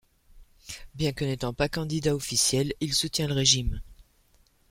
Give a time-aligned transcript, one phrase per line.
[0.95, 3.81] Bien que n'étant pas candidat officiel, il soutient le régime.